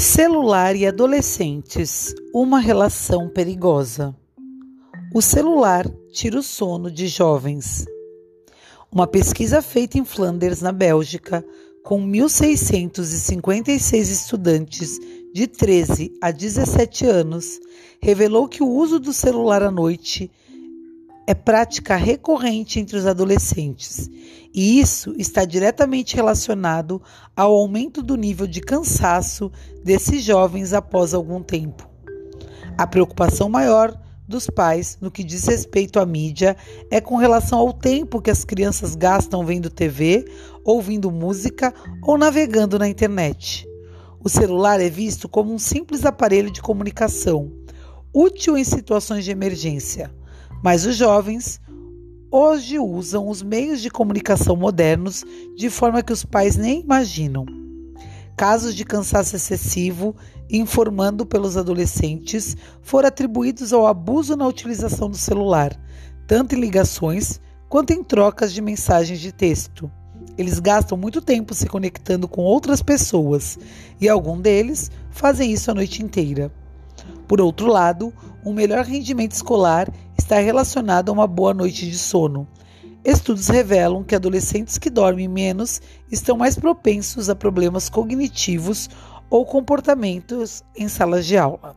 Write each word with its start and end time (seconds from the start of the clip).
Celular 0.00 0.74
e 0.76 0.86
adolescentes 0.86 2.14
uma 2.32 2.58
relação 2.58 3.28
perigosa. 3.28 4.16
O 5.14 5.20
celular 5.20 5.86
tira 6.10 6.38
o 6.38 6.42
sono 6.42 6.90
de 6.90 7.06
jovens. 7.06 7.84
Uma 8.90 9.06
pesquisa 9.06 9.60
feita 9.60 9.98
em 9.98 10.04
Flanders, 10.06 10.62
na 10.62 10.72
Bélgica, 10.72 11.44
com 11.84 12.00
1.656 12.00 14.00
estudantes 14.00 14.98
de 15.34 15.46
13 15.46 16.14
a 16.22 16.30
17 16.30 17.04
anos, 17.04 17.60
revelou 18.00 18.48
que 18.48 18.62
o 18.62 18.70
uso 18.70 18.98
do 18.98 19.12
celular 19.12 19.62
à 19.62 19.70
noite 19.70 20.30
é 21.26 21.34
prática 21.34 21.96
recorrente 21.96 22.80
entre 22.80 22.96
os 22.96 23.06
adolescentes, 23.06 24.10
e 24.52 24.80
isso 24.80 25.14
está 25.16 25.44
diretamente 25.44 26.16
relacionado 26.16 27.00
ao 27.36 27.54
aumento 27.54 28.02
do 28.02 28.16
nível 28.16 28.46
de 28.46 28.60
cansaço 28.60 29.50
desses 29.84 30.24
jovens 30.24 30.72
após 30.72 31.14
algum 31.14 31.42
tempo. 31.42 31.88
A 32.76 32.86
preocupação 32.86 33.48
maior 33.48 33.96
dos 34.26 34.48
pais 34.48 34.96
no 35.00 35.10
que 35.10 35.22
diz 35.22 35.46
respeito 35.46 36.00
à 36.00 36.06
mídia 36.06 36.56
é 36.90 37.00
com 37.00 37.16
relação 37.16 37.58
ao 37.58 37.72
tempo 37.72 38.22
que 38.22 38.30
as 38.30 38.44
crianças 38.44 38.94
gastam 38.94 39.44
vendo 39.44 39.70
TV, 39.70 40.24
ouvindo 40.64 41.10
música 41.10 41.74
ou 42.02 42.16
navegando 42.16 42.78
na 42.78 42.88
internet. 42.88 43.66
O 44.22 44.28
celular 44.28 44.80
é 44.80 44.88
visto 44.88 45.28
como 45.28 45.52
um 45.52 45.58
simples 45.58 46.04
aparelho 46.04 46.50
de 46.50 46.62
comunicação, 46.62 47.52
útil 48.12 48.56
em 48.56 48.64
situações 48.64 49.24
de 49.24 49.30
emergência 49.30 50.10
mas 50.62 50.84
os 50.84 50.96
jovens 50.96 51.60
hoje 52.30 52.78
usam 52.78 53.28
os 53.28 53.42
meios 53.42 53.80
de 53.80 53.90
comunicação 53.90 54.54
modernos 54.54 55.24
de 55.56 55.68
forma 55.68 56.02
que 56.02 56.12
os 56.12 56.24
pais 56.24 56.56
nem 56.56 56.80
imaginam. 56.80 57.44
Casos 58.36 58.74
de 58.74 58.84
cansaço 58.84 59.36
excessivo, 59.36 60.14
informando 60.48 61.26
pelos 61.26 61.56
adolescentes, 61.56 62.56
foram 62.80 63.08
atribuídos 63.08 63.72
ao 63.72 63.86
abuso 63.86 64.36
na 64.36 64.46
utilização 64.46 65.10
do 65.10 65.16
celular, 65.16 65.78
tanto 66.26 66.54
em 66.54 66.60
ligações 66.60 67.40
quanto 67.68 67.92
em 67.92 68.02
trocas 68.02 68.52
de 68.52 68.62
mensagens 68.62 69.20
de 69.20 69.32
texto. 69.32 69.90
Eles 70.38 70.58
gastam 70.58 70.96
muito 70.96 71.20
tempo 71.20 71.52
se 71.52 71.66
conectando 71.66 72.26
com 72.26 72.42
outras 72.42 72.82
pessoas 72.82 73.58
e 74.00 74.08
alguns 74.08 74.40
deles 74.40 74.90
fazem 75.10 75.52
isso 75.52 75.70
a 75.70 75.74
noite 75.74 76.02
inteira. 76.02 76.50
Por 77.28 77.40
outro 77.40 77.66
lado, 77.66 78.12
um 78.44 78.52
melhor 78.52 78.84
rendimento 78.84 79.32
escolar 79.32 79.88
está 80.30 80.38
relacionado 80.38 81.08
a 81.08 81.12
uma 81.12 81.26
boa 81.26 81.52
noite 81.52 81.90
de 81.90 81.98
sono. 81.98 82.46
Estudos 83.04 83.48
revelam 83.48 84.04
que 84.04 84.14
adolescentes 84.14 84.78
que 84.78 84.88
dormem 84.88 85.26
menos 85.26 85.82
estão 86.08 86.36
mais 86.36 86.56
propensos 86.56 87.28
a 87.28 87.34
problemas 87.34 87.88
cognitivos 87.88 88.88
ou 89.28 89.44
comportamentos 89.44 90.62
em 90.76 90.86
salas 90.86 91.26
de 91.26 91.36
aula. 91.36 91.74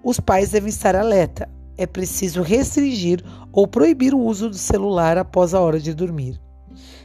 Os 0.00 0.20
pais 0.20 0.50
devem 0.50 0.68
estar 0.68 0.94
alerta. 0.94 1.48
É 1.76 1.88
preciso 1.88 2.40
restringir 2.40 3.20
ou 3.50 3.66
proibir 3.66 4.14
o 4.14 4.20
uso 4.20 4.48
do 4.48 4.56
celular 4.56 5.18
após 5.18 5.52
a 5.52 5.60
hora 5.60 5.80
de 5.80 5.92
dormir. 5.92 6.40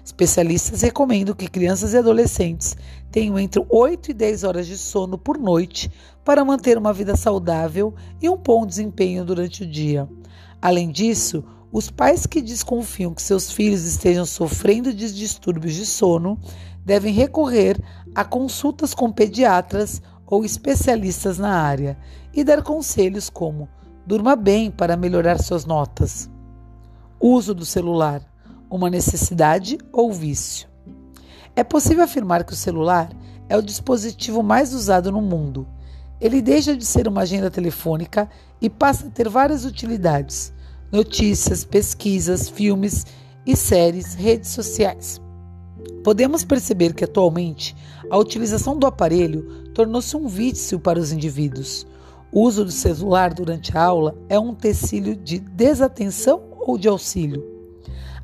Especialistas 0.06 0.84
recomendam 0.84 1.34
que 1.34 1.48
crianças 1.48 1.94
e 1.94 1.98
adolescentes 1.98 2.78
tenham 3.10 3.40
entre 3.40 3.66
8 3.68 4.12
e 4.12 4.14
10 4.14 4.44
horas 4.44 4.68
de 4.68 4.78
sono 4.78 5.18
por 5.18 5.40
noite 5.40 5.90
para 6.24 6.46
manter 6.46 6.78
uma 6.78 6.94
vida 6.94 7.16
saudável 7.16 7.96
e 8.22 8.30
um 8.30 8.38
bom 8.38 8.64
desempenho 8.64 9.26
durante 9.26 9.64
o 9.64 9.68
dia. 9.68 10.08
Além 10.64 10.94
disso, 10.94 11.44
os 11.74 11.92
pais 11.92 12.26
que 12.26 12.42
desconfiam 12.42 13.14
que 13.14 13.22
seus 13.22 13.52
filhos 13.52 13.84
estejam 13.84 14.26
sofrendo 14.26 14.94
de 14.94 15.14
distúrbios 15.14 15.74
de 15.74 15.86
sono 15.86 16.40
devem 16.86 17.14
recorrer 17.14 17.78
a 18.16 18.24
consultas 18.24 18.94
com 18.94 19.12
pediatras 19.12 20.02
ou 20.26 20.46
especialistas 20.46 21.38
na 21.38 21.50
área 21.50 21.98
e 22.34 22.46
dar 22.46 22.64
conselhos 22.64 23.30
como 23.30 23.68
durma 24.08 24.38
bem 24.38 24.72
para 24.72 24.96
melhorar 24.96 25.38
suas 25.38 25.66
notas. 25.66 26.30
Uso 27.20 27.54
do 27.54 27.66
celular 27.66 28.22
uma 28.70 28.90
necessidade 28.90 29.78
ou 29.92 30.14
vício. 30.14 30.70
É 31.58 31.64
possível 31.66 32.06
afirmar 32.06 32.46
que 32.46 32.54
o 32.54 32.56
celular 32.56 33.10
é 33.50 33.58
o 33.58 33.62
dispositivo 33.62 34.42
mais 34.42 34.74
usado 34.74 35.12
no 35.12 35.22
mundo. 35.22 35.68
Ele 36.20 36.42
deixa 36.42 36.76
de 36.76 36.86
ser 36.86 37.08
uma 37.08 37.22
agenda 37.22 37.50
telefônica 37.52 38.30
e 38.62 38.70
passa 38.70 39.08
a 39.08 39.10
ter 39.10 39.28
várias 39.30 39.66
utilidades: 39.66 40.54
notícias, 40.92 41.66
pesquisas, 41.66 42.50
filmes 42.50 43.06
e 43.46 43.56
séries, 43.56 44.14
redes 44.14 44.50
sociais. 44.50 45.22
Podemos 46.04 46.44
perceber 46.44 46.94
que 46.94 47.04
atualmente 47.04 47.76
a 48.10 48.18
utilização 48.18 48.78
do 48.78 48.86
aparelho 48.86 49.72
tornou-se 49.74 50.16
um 50.16 50.28
vício 50.28 50.80
para 50.80 51.00
os 51.00 51.12
indivíduos. 51.12 51.86
O 52.32 52.42
uso 52.42 52.66
do 52.66 52.72
celular 52.72 53.34
durante 53.34 53.78
a 53.78 53.84
aula 53.84 54.16
é 54.28 54.40
um 54.40 54.56
tecido 54.56 55.16
de 55.16 55.40
desatenção 55.40 56.42
ou 56.60 56.78
de 56.78 56.88
auxílio. 56.88 57.53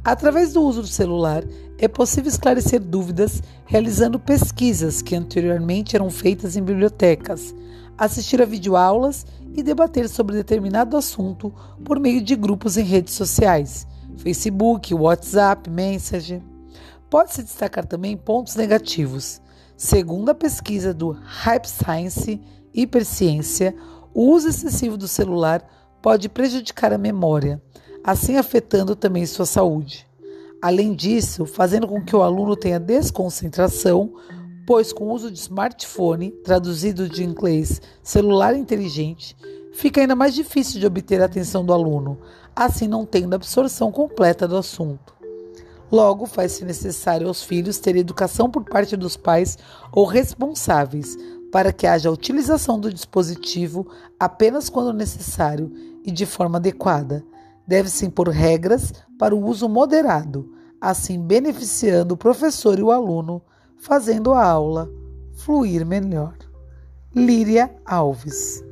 Através 0.04 0.54
do 0.54 0.64
uso 0.64 0.82
do 0.82 0.88
celular, 0.88 1.44
é 1.78 1.88
possível 1.88 2.30
esclarecer 2.30 2.80
dúvidas 2.80 3.44
realizando 3.66 4.20
pesquisas 4.20 5.02
que 5.02 5.16
anteriormente 5.16 5.96
eram 5.96 6.10
feitas 6.10 6.56
em 6.56 6.64
bibliotecas, 6.64 7.54
assistir 7.98 8.42
a 8.42 8.46
videoaulas 8.46 9.26
e 9.54 9.62
debater 9.62 10.08
sobre 10.08 10.36
determinado 10.36 10.96
assunto 10.96 11.54
por 11.84 12.00
meio 12.00 12.22
de 12.22 12.36
grupos 12.36 12.78
em 12.78 12.84
redes 12.84 13.14
sociais, 13.14 13.86
Facebook, 14.18 14.94
WhatsApp, 14.94 15.70
Messenger. 15.70 16.42
Pode-se 17.10 17.44
destacar 17.44 17.86
também 17.86 18.16
pontos 18.16 18.56
negativos. 18.56 19.42
Segundo 19.76 20.30
a 20.30 20.36
pesquisa 20.36 20.94
do 20.94 21.12
Hype 21.12 21.66
Science 21.66 22.42
Hiperciência, 22.74 23.76
o 24.14 24.32
uso 24.32 24.48
excessivo 24.50 24.98
do 24.98 25.08
celular 25.08 25.62
pode 26.02 26.30
prejudicar 26.30 26.94
a 26.94 26.98
memória 26.98 27.62
assim 28.04 28.38
afetando 28.38 28.96
também 28.96 29.26
sua 29.26 29.46
saúde. 29.46 30.08
Além 30.62 30.94
disso, 30.94 31.46
fazendo 31.46 31.88
com 31.88 32.04
que 32.04 32.16
o 32.16 32.22
aluno 32.22 32.56
tenha 32.56 32.80
desconcentração, 32.80 34.14
pois 34.68 34.92
com 34.92 35.06
o 35.06 35.14
uso 35.14 35.32
de 35.32 35.40
smartphone, 35.40 36.32
traduzido 36.44 37.08
de 37.08 37.24
inglês 37.24 37.82
celular 38.04 38.56
inteligente, 38.56 39.36
fica 39.74 40.02
ainda 40.02 40.16
mais 40.16 40.34
difícil 40.34 40.80
de 40.80 40.86
obter 40.86 41.22
a 41.22 41.26
atenção 41.26 41.66
do 41.66 41.74
aluno, 41.74 42.20
assim 42.56 42.88
não 42.88 43.06
tendo 43.06 43.34
absorção 43.34 43.92
completa 43.92 44.48
do 44.48 44.58
assunto. 44.58 45.18
Logo, 45.92 46.28
faz-se 46.28 46.64
necessário 46.64 47.28
aos 47.28 47.42
filhos 47.42 47.80
ter 47.80 47.96
educação 47.96 48.50
por 48.50 48.64
parte 48.64 48.96
dos 48.96 49.18
pais 49.18 49.58
ou 49.92 50.06
responsáveis 50.06 51.18
para 51.52 51.74
que 51.74 51.88
haja 51.88 52.12
utilização 52.12 52.80
do 52.80 52.94
dispositivo 52.94 53.88
apenas 54.20 54.70
quando 54.70 54.94
necessário 54.94 55.72
e 56.06 56.12
de 56.12 56.26
forma 56.26 56.58
adequada 56.58 57.26
deve-se 57.70 58.04
impor 58.04 58.30
regras 58.30 58.92
para 59.20 59.36
o 59.36 59.46
uso 59.46 59.70
moderado, 59.70 60.52
assim 60.82 61.22
beneficiando 61.22 62.16
o 62.16 62.18
professor 62.18 62.80
e 62.80 62.82
o 62.82 62.92
aluno, 62.92 63.44
fazendo 63.78 64.34
a 64.34 64.44
aula 64.44 64.90
fluir 65.36 65.86
melhor. 65.86 66.36
Líria 67.16 67.72
Alves 67.86 68.68